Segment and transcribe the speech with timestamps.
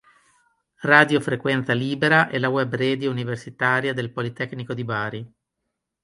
[0.79, 5.33] Radio Frequenza Libera è la web radio universitaria del Politecnico di Bari.